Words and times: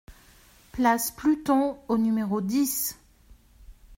Place 0.71 1.11
Pluton 1.11 1.77
au 1.87 1.99
numéro 1.99 2.41
dix 2.41 2.97